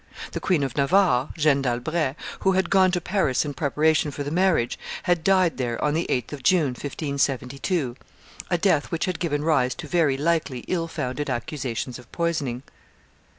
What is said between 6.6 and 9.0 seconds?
1572; a death